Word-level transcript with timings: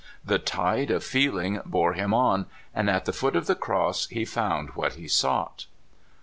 The 0.25 0.39
tide 0.39 0.89
of 0.89 1.03
feeling 1.03 1.61
bore 1.63 1.93
him 1.93 2.11
on, 2.11 2.47
and 2.73 2.89
at 2.89 3.05
the 3.05 3.13
foot 3.13 3.35
of 3.35 3.45
the 3.45 3.53
cross 3.53 4.07
he 4.07 4.25
found 4.25 4.69
what 4.71 4.93
he 4.93 5.07
sought. 5.07 5.67